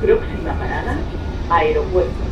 [0.00, 0.96] Próxima parada,
[1.50, 2.26] aeropuerto.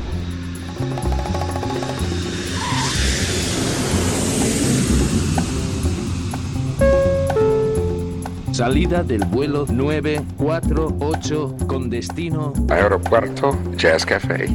[8.52, 14.46] Salida del vuelo 948 con destino Aeropuerto Jazz Café.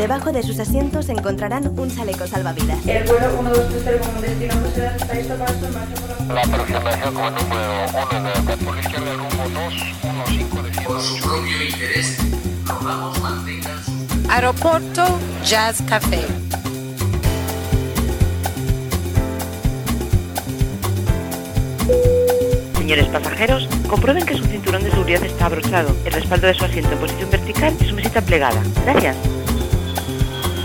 [0.00, 2.78] Debajo de sus asientos encontrarán un chaleco salvavidas.
[2.86, 7.14] El vuelo 1230 como destino José está listo para su marcha por la La aproximación
[7.14, 12.18] como número 1 de por la izquierda rumbo 215 de Por su propio interés,
[12.64, 16.24] rogamos mantengan su Aeropuerto Jazz Café.
[22.78, 26.90] Señores pasajeros, comprueben que su cinturón de seguridad está abrochado, el respaldo de su asiento
[26.90, 28.62] en posición vertical y su mesita plegada.
[28.86, 29.39] Gracias.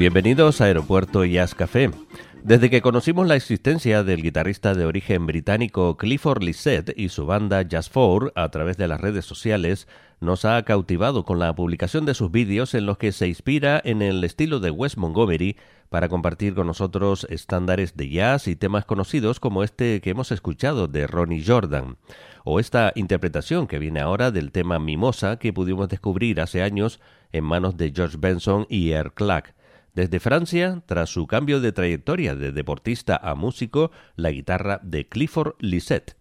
[0.00, 1.90] Bienvenidos a Aeropuerto Jazz Café.
[2.42, 7.60] Desde que conocimos la existencia del guitarrista de origen británico Clifford Lissette y su banda
[7.60, 9.88] Jazz Four a través de las redes sociales,
[10.18, 14.00] nos ha cautivado con la publicación de sus vídeos en los que se inspira en
[14.00, 15.58] el estilo de Wes Montgomery
[15.90, 20.88] para compartir con nosotros estándares de jazz y temas conocidos como este que hemos escuchado
[20.88, 21.98] de Ronnie Jordan,
[22.44, 27.00] o esta interpretación que viene ahora del tema Mimosa que pudimos descubrir hace años
[27.32, 29.59] en manos de George Benson y Air Clark.
[29.94, 35.54] Desde Francia, tras su cambio de trayectoria de deportista a músico, la guitarra de Clifford
[35.58, 36.19] Lisette.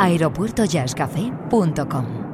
[0.00, 2.29] aeropuertojazzcafé.com.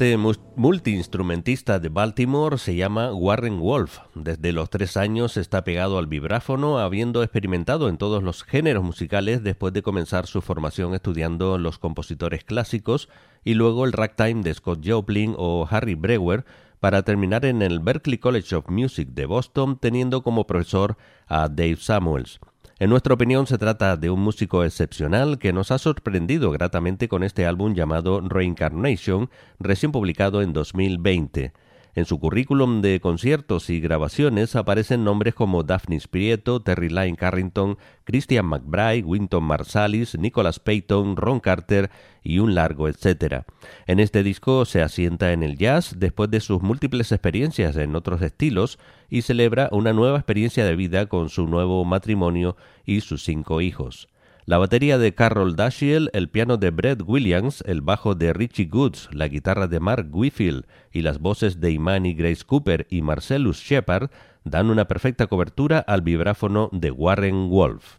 [0.00, 3.98] Este multiinstrumentista de Baltimore se llama Warren Wolf.
[4.14, 9.44] Desde los tres años está pegado al vibráfono, habiendo experimentado en todos los géneros musicales
[9.44, 13.10] después de comenzar su formación estudiando los compositores clásicos
[13.44, 16.46] y luego el ragtime de Scott Joplin o Harry Brewer
[16.80, 21.76] para terminar en el Berklee College of Music de Boston teniendo como profesor a Dave
[21.76, 22.40] Samuels.
[22.80, 27.22] En nuestra opinión se trata de un músico excepcional que nos ha sorprendido gratamente con
[27.22, 31.52] este álbum llamado Reincarnation, recién publicado en 2020.
[31.94, 37.78] En su currículum de conciertos y grabaciones aparecen nombres como Daphne Prieto, Terry Lyne Carrington,
[38.04, 41.90] Christian McBride, Winton Marsalis, Nicholas Payton, Ron Carter
[42.22, 43.44] y un largo etcétera.
[43.86, 48.22] En este disco se asienta en el jazz después de sus múltiples experiencias en otros
[48.22, 53.60] estilos y celebra una nueva experiencia de vida con su nuevo matrimonio y sus cinco
[53.60, 54.08] hijos.
[54.50, 59.08] La batería de Carol Dashiell, el piano de Brett Williams, el bajo de Richie Goods,
[59.12, 64.10] la guitarra de Mark Whitfield y las voces de Imani Grace Cooper y Marcellus Shepard
[64.42, 67.98] dan una perfecta cobertura al vibráfono de Warren Wolf.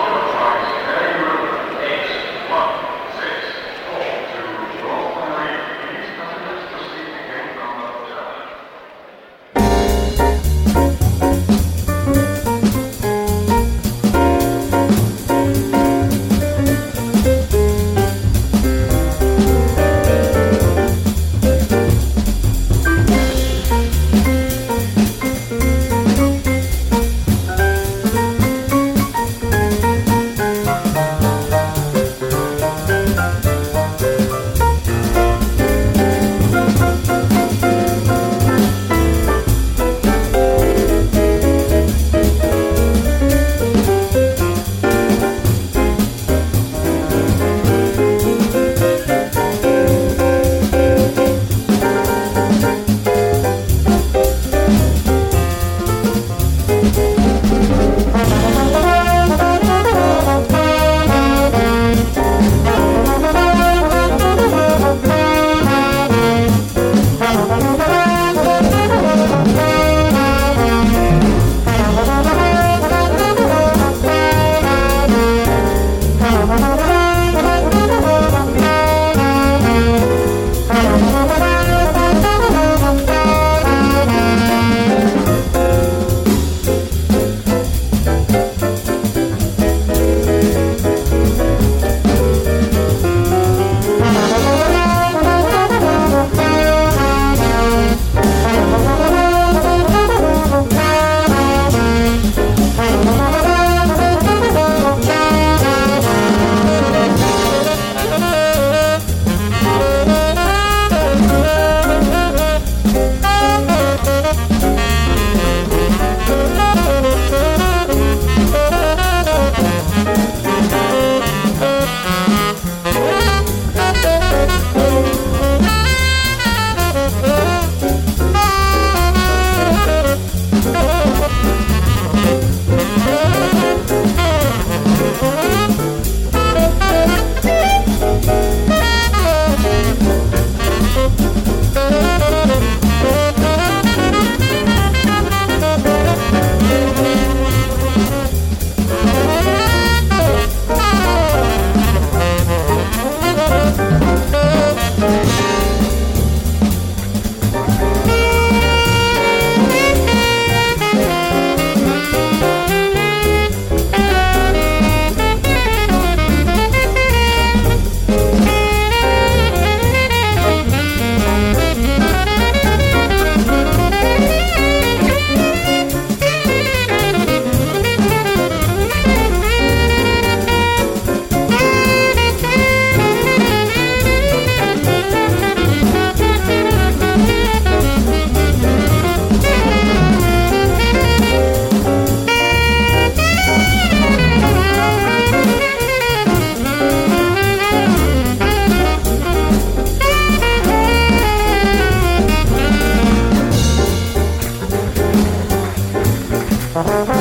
[206.83, 207.20] Uh-huh.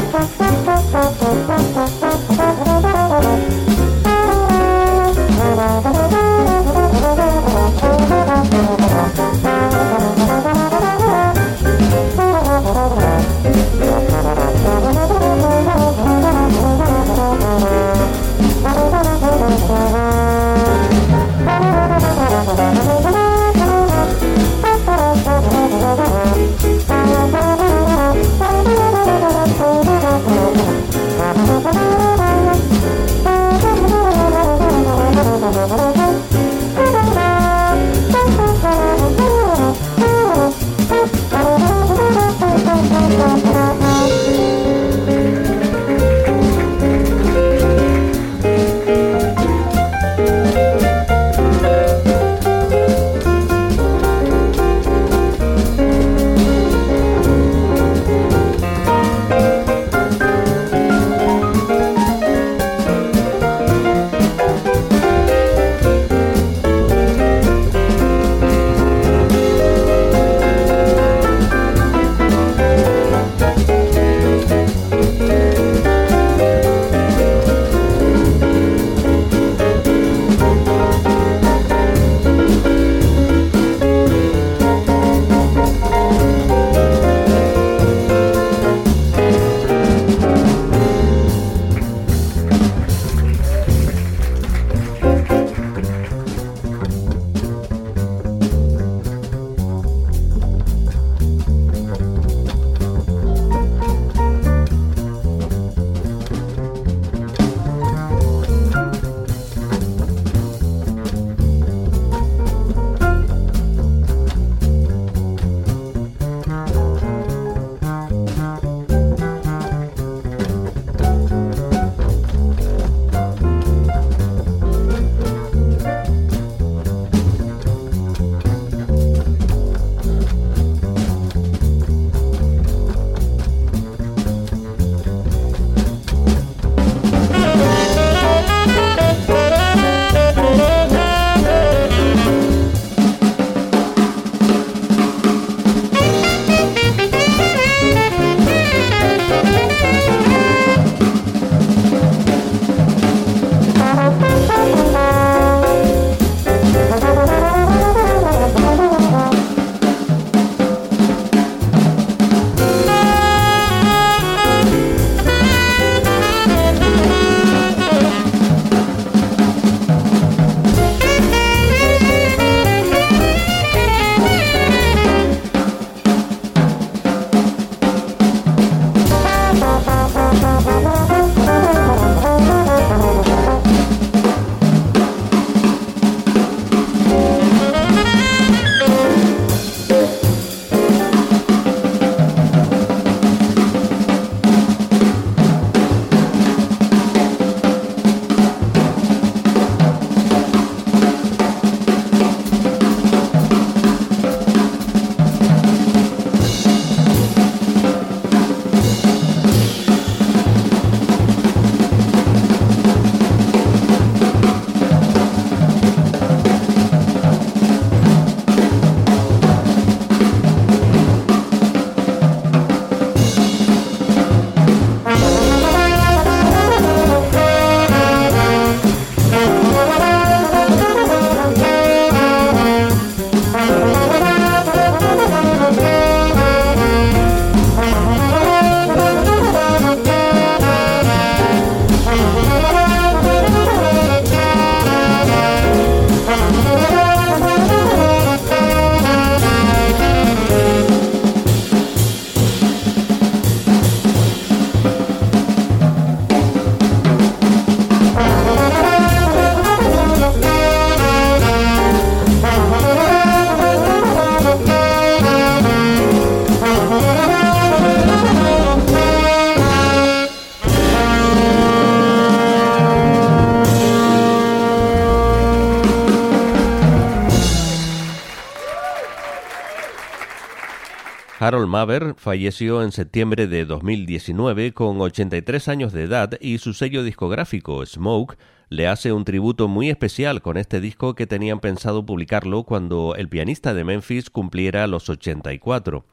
[281.71, 287.87] Maver falleció en septiembre de 2019 con 83 años de edad y su sello discográfico
[287.87, 288.37] Smoke
[288.71, 293.29] le hace un tributo muy especial con este disco que tenían pensado publicarlo cuando el
[293.29, 296.05] pianista de Memphis cumpliera los 84.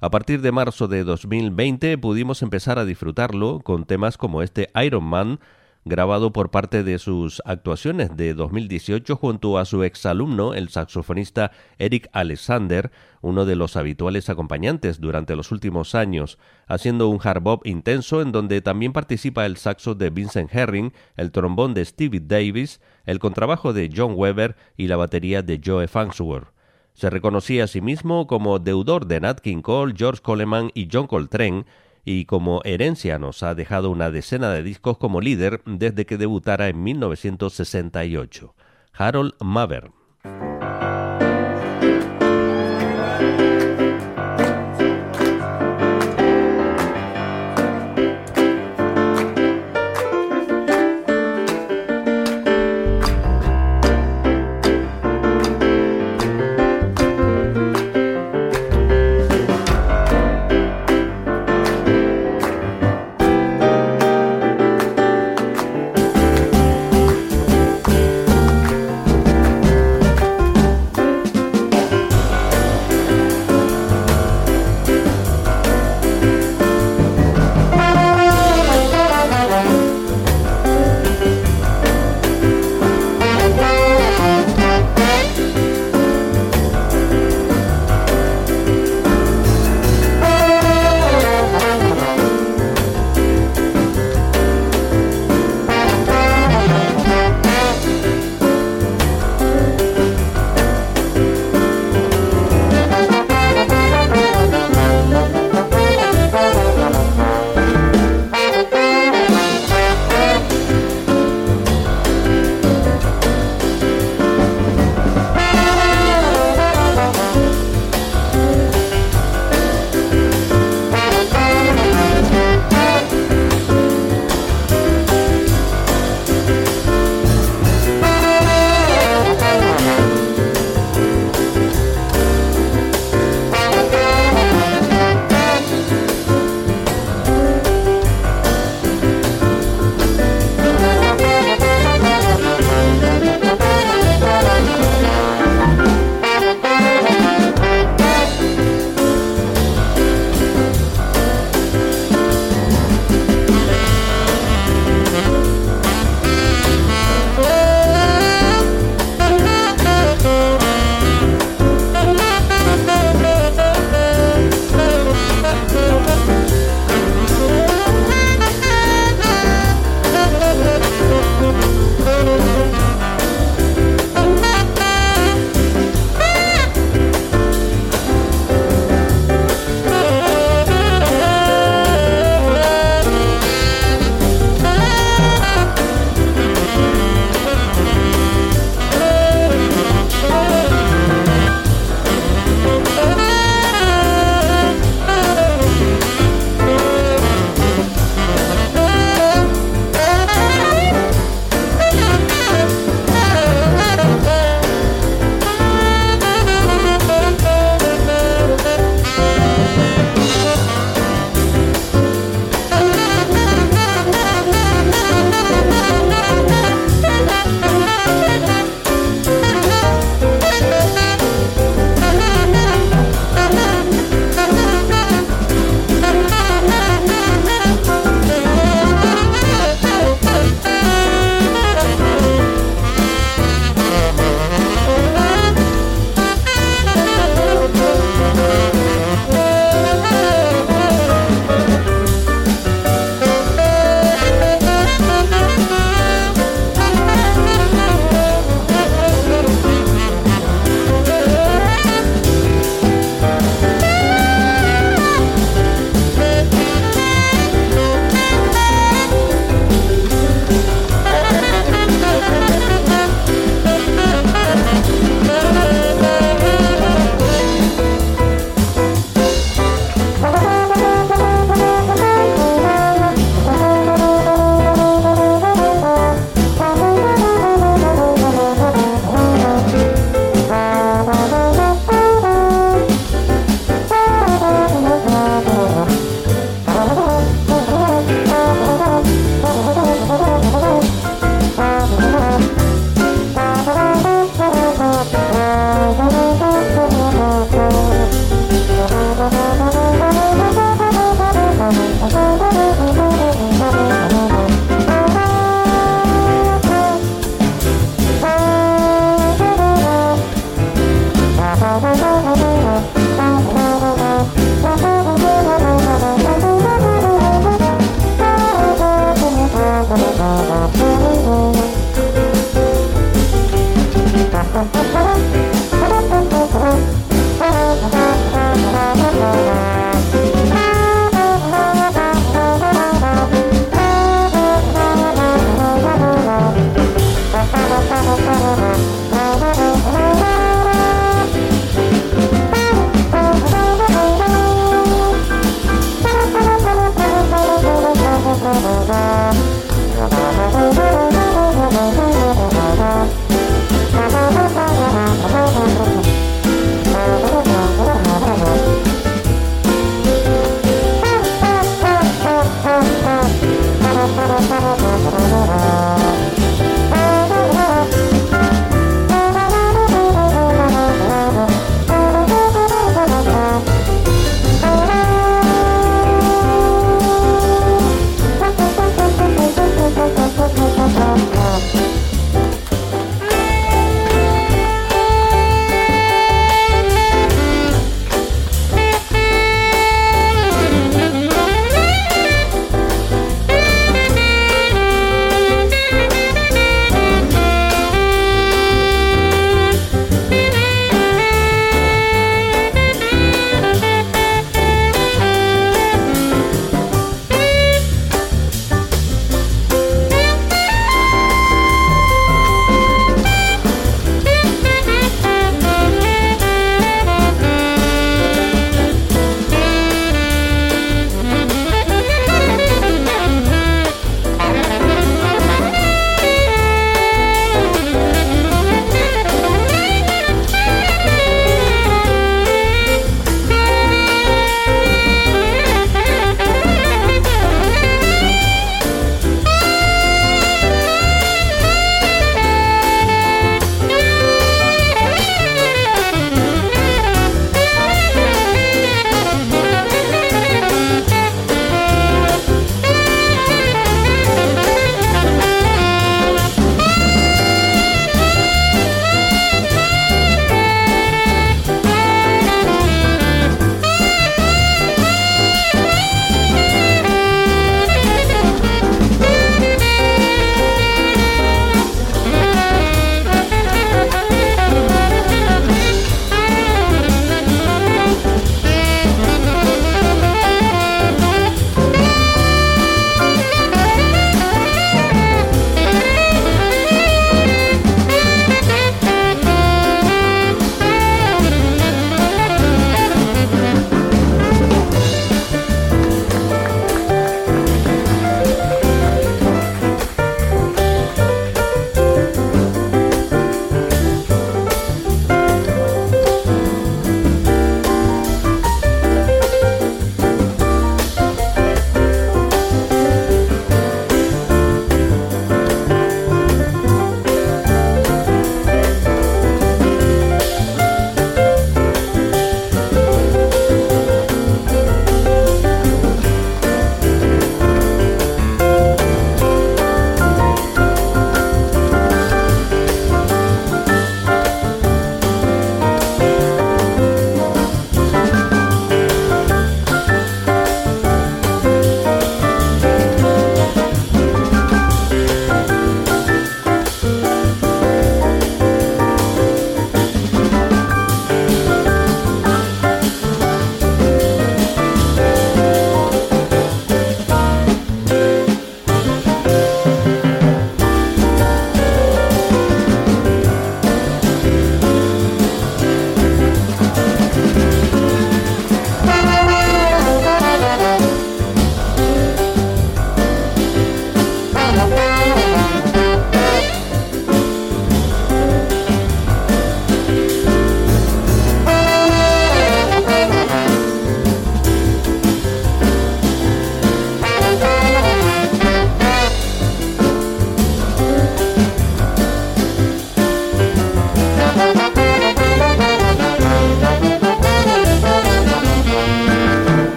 [0.00, 5.04] A partir de marzo de 2020 pudimos empezar a disfrutarlo con temas como este Iron
[5.04, 5.38] Man,
[5.84, 12.08] grabado por parte de sus actuaciones de 2018 junto a su exalumno, el saxofonista Eric
[12.12, 18.22] Alexander, uno de los habituales acompañantes durante los últimos años, haciendo un hard bop intenso
[18.22, 23.18] en donde también participa el saxo de Vincent Herring, el trombón de Stevie Davis, el
[23.18, 26.54] contrabajo de John Weber y la batería de Joe Farnsworth.
[26.94, 31.08] Se reconocía a sí mismo como deudor de Nat King Cole, George Coleman y John
[31.08, 31.64] Coltrane,
[32.04, 36.68] y como herencia nos ha dejado una decena de discos como líder desde que debutara
[36.68, 38.54] en 1968.
[38.92, 39.90] Harold Maver.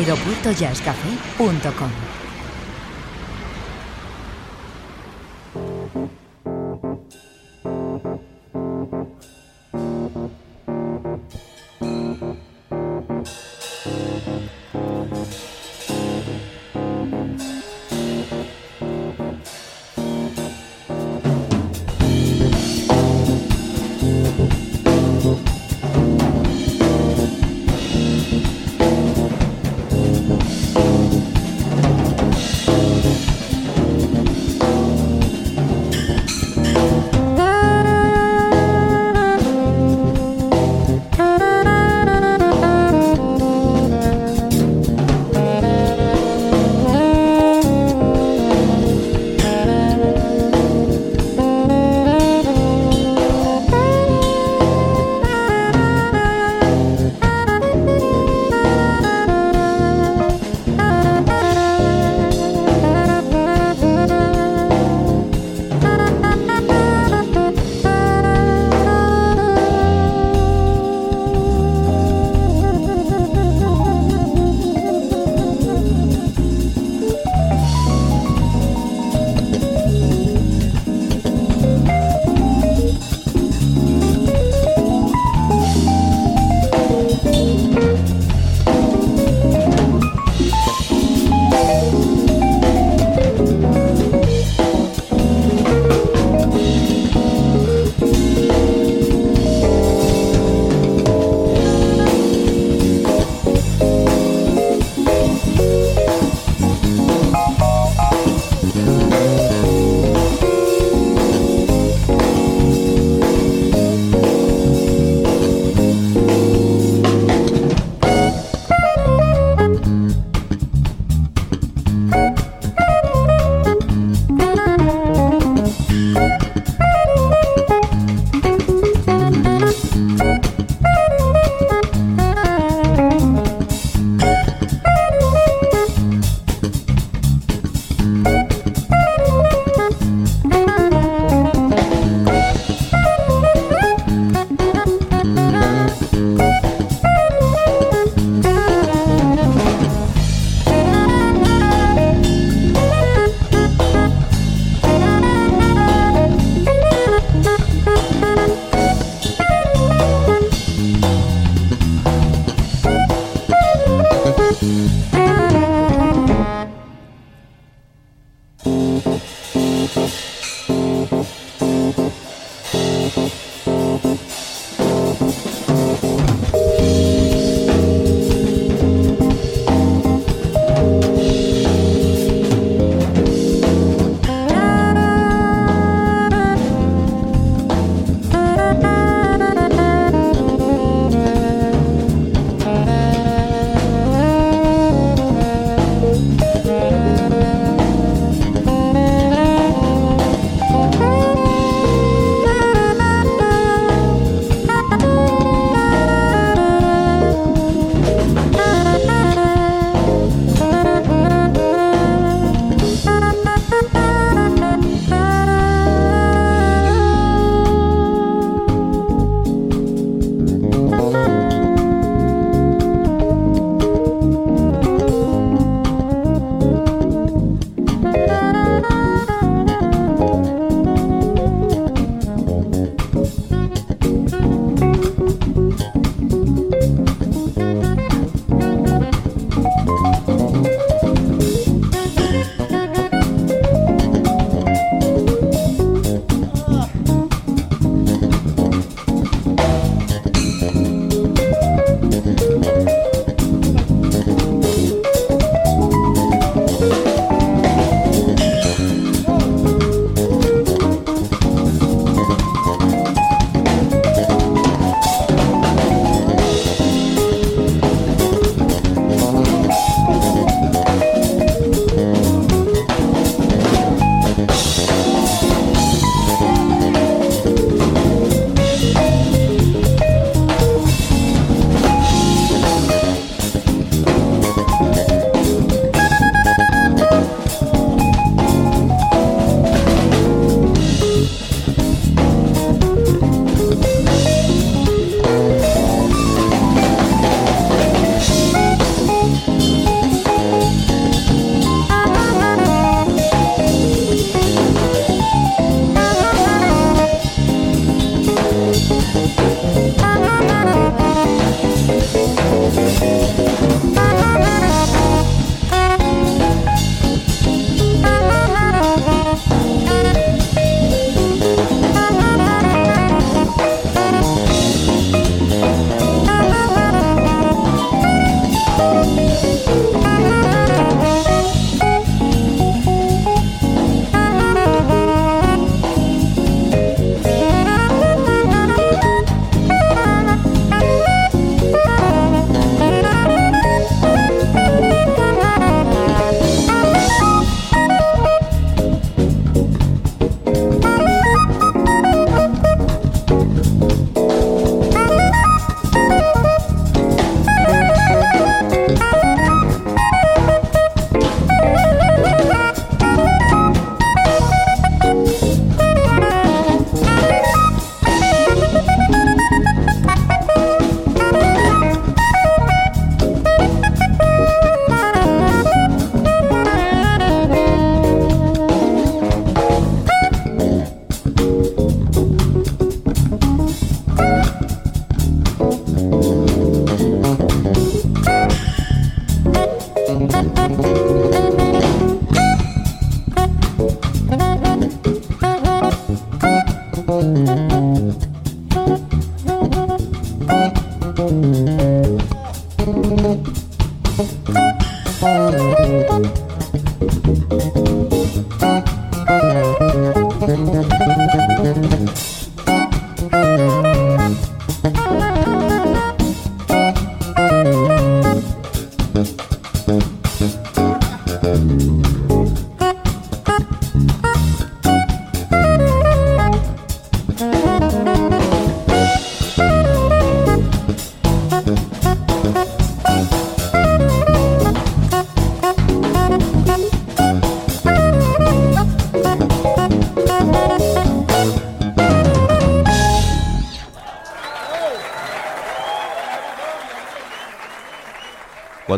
[0.00, 2.09] aeropuertojazzcafé.com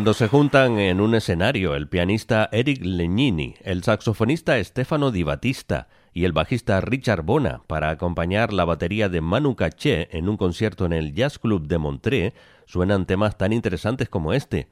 [0.03, 5.87] Cuando se juntan en un escenario el pianista Eric Legnini, el saxofonista Stefano Di Battista
[6.13, 10.87] y el bajista Richard Bona para acompañar la batería de Manu Caché en un concierto
[10.87, 12.35] en el Jazz Club de Montreux,
[12.67, 14.67] suenan temas tan interesantes como este.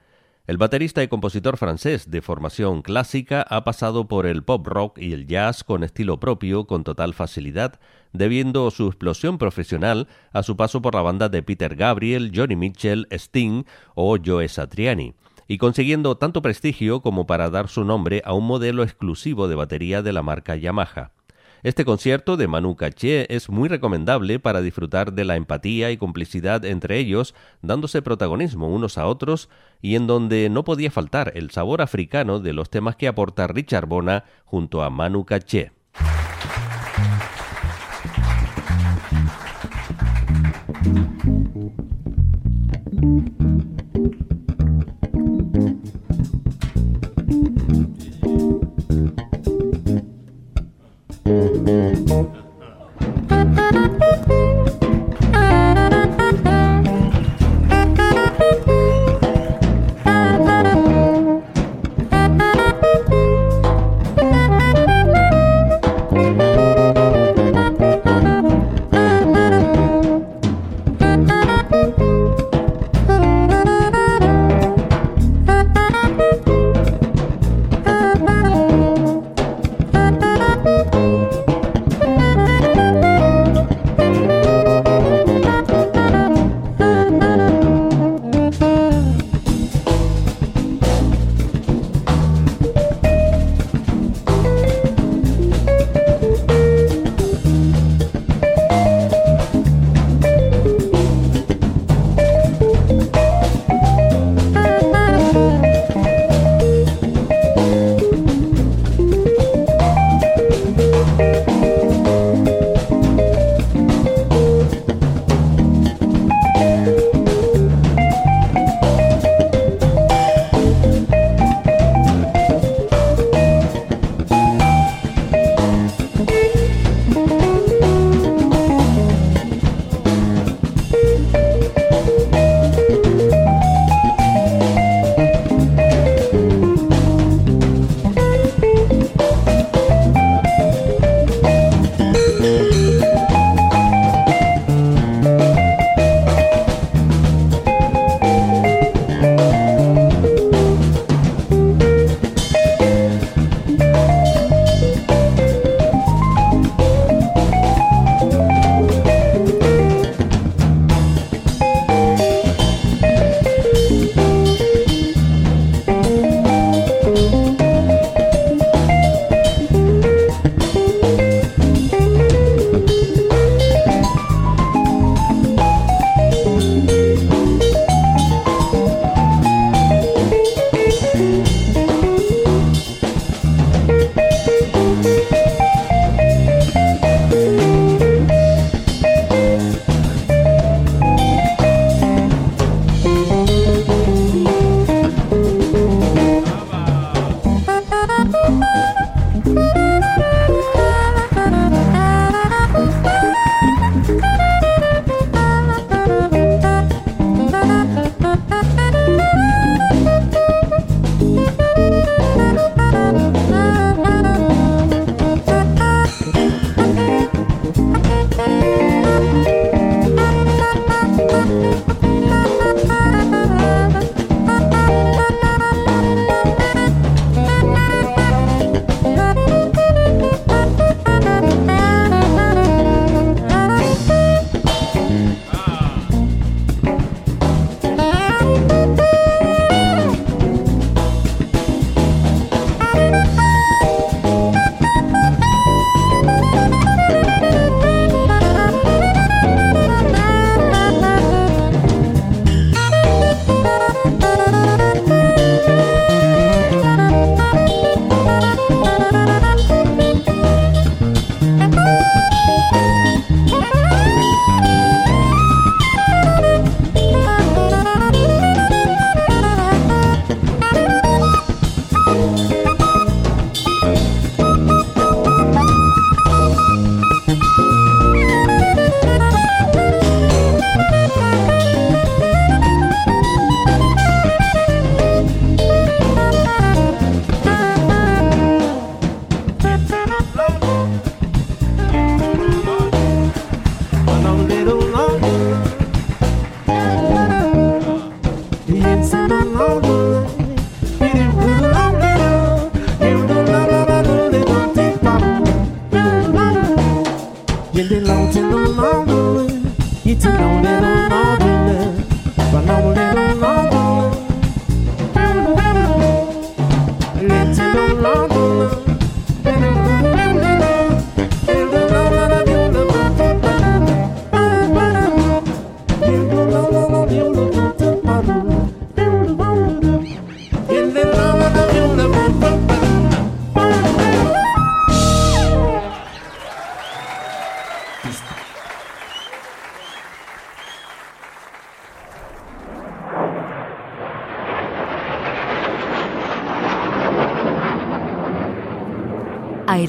[0.47, 5.13] El baterista y compositor francés de formación clásica ha pasado por el pop rock y
[5.13, 7.79] el jazz con estilo propio con total facilidad,
[8.13, 13.07] debiendo su explosión profesional a su paso por la banda de Peter Gabriel, Johnny Mitchell,
[13.11, 13.65] Sting
[13.95, 15.15] o Joe Satriani,
[15.47, 20.03] y consiguiendo tanto prestigio como para dar su nombre a un modelo exclusivo de batería
[20.03, 21.13] de la marca Yamaha.
[21.63, 26.65] Este concierto de Manu Caché es muy recomendable para disfrutar de la empatía y complicidad
[26.65, 29.51] entre ellos, dándose protagonismo unos a otros
[29.83, 33.87] y en donde no podía faltar el sabor africano de los temas que aporta Richard
[33.87, 35.73] Bona junto a Manu Caché.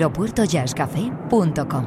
[0.02, 1.86] aeropuertojazzcafé.com.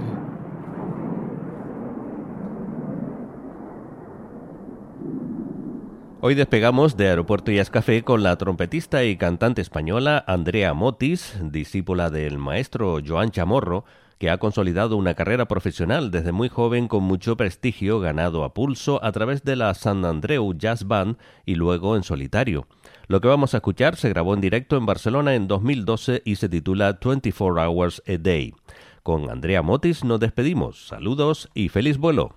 [6.21, 12.09] Hoy despegamos de Aeropuerto Jazz Café con la trompetista y cantante española Andrea Motis, discípula
[12.09, 13.85] del maestro Joan Chamorro,
[14.19, 19.05] que ha consolidado una carrera profesional desde muy joven con mucho prestigio ganado a pulso
[19.05, 22.69] a través de la San Andreu Jazz Band y luego en solitario.
[23.07, 26.49] Lo que vamos a escuchar se grabó en directo en Barcelona en 2012 y se
[26.49, 28.55] titula 24 Hours a Day.
[29.03, 30.87] Con Andrea Motis nos despedimos.
[30.87, 32.35] Saludos y feliz vuelo.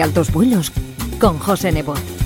[0.00, 0.72] Altos vuelos
[1.18, 2.19] con José Nebot.